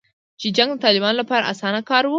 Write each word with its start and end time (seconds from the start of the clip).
چې 0.39 0.47
جنګ 0.57 0.69
د 0.75 0.81
طالبانو 0.85 1.19
لپاره 1.21 1.47
اسانه 1.51 1.81
کار 1.89 2.03
و 2.05 2.09